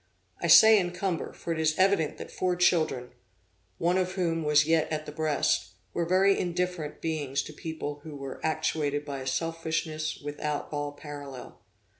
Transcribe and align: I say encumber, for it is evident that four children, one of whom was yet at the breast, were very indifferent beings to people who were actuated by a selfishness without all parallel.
I 0.41 0.47
say 0.47 0.79
encumber, 0.79 1.31
for 1.31 1.51
it 1.53 1.59
is 1.59 1.77
evident 1.77 2.17
that 2.17 2.31
four 2.31 2.55
children, 2.55 3.11
one 3.77 3.99
of 3.99 4.13
whom 4.13 4.41
was 4.41 4.65
yet 4.65 4.91
at 4.91 5.05
the 5.05 5.11
breast, 5.11 5.73
were 5.93 6.05
very 6.07 6.39
indifferent 6.39 7.01
beings 7.01 7.43
to 7.43 7.53
people 7.53 7.99
who 8.01 8.15
were 8.15 8.43
actuated 8.43 9.05
by 9.05 9.19
a 9.19 9.27
selfishness 9.27 10.17
without 10.19 10.69
all 10.73 10.91
parallel. 10.93 11.59